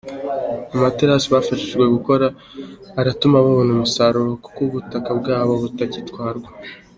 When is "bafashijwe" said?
1.35-1.83